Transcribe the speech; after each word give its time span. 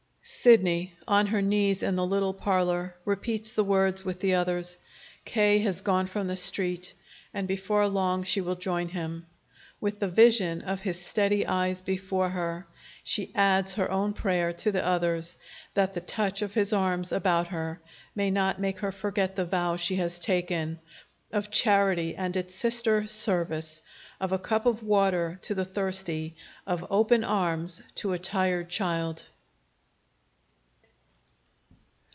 Sidney, 0.23 0.93
on 1.07 1.27
her 1.27 1.41
knees 1.41 1.81
in 1.81 1.95
the 1.95 2.05
little 2.05 2.33
parlor, 2.33 2.95
repeats 3.05 3.53
the 3.53 3.63
words 3.63 4.05
with 4.05 4.19
the 4.19 4.35
others. 4.35 4.77
K. 5.25 5.57
has 5.59 5.81
gone 5.81 6.05
from 6.05 6.27
the 6.27 6.35
Street, 6.35 6.93
and 7.33 7.47
before 7.47 7.87
long 7.87 8.21
she 8.21 8.39
will 8.39 8.55
join 8.55 8.89
him. 8.89 9.25
With 9.81 9.99
the 9.99 10.07
vision 10.07 10.61
of 10.61 10.81
his 10.81 11.03
steady 11.03 11.47
eyes 11.47 11.81
before 11.81 12.29
her, 12.29 12.67
she 13.03 13.33
adds 13.33 13.73
her 13.73 13.89
own 13.89 14.13
prayer 14.13 14.53
to 14.53 14.71
the 14.71 14.85
others 14.85 15.37
that 15.73 15.95
the 15.95 16.01
touch 16.01 16.43
of 16.43 16.53
his 16.53 16.71
arms 16.71 17.11
about 17.11 17.47
her 17.47 17.81
may 18.13 18.29
not 18.29 18.61
make 18.61 18.79
her 18.79 18.91
forget 18.91 19.35
the 19.35 19.43
vow 19.43 19.75
she 19.75 19.95
has 19.95 20.19
taken, 20.19 20.79
of 21.31 21.49
charity 21.49 22.15
and 22.15 22.37
its 22.37 22.53
sister, 22.53 23.07
service, 23.07 23.81
of 24.19 24.31
a 24.31 24.39
cup 24.39 24.67
of 24.67 24.83
water 24.83 25.39
to 25.41 25.55
the 25.55 25.65
thirsty, 25.65 26.35
of 26.67 26.85
open 26.91 27.23
arms 27.23 27.81
to 27.95 28.13
a 28.13 28.19
tired 28.19 28.69
child. 28.69 29.23